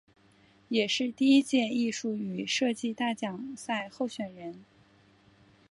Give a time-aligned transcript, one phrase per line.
[0.69, 4.65] 也是第一届艺术与设计大奖赛候选人。